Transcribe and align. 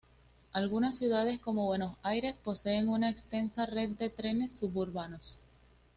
Algunas 0.51 0.97
ciudades, 0.97 1.39
como 1.39 1.67
Buenos 1.67 1.95
Aires, 2.01 2.33
poseen 2.43 2.89
una 2.89 3.11
extensa 3.11 3.67
red 3.67 3.89
de 3.91 4.09
trenes 4.09 4.51
suburbanos. 4.53 5.37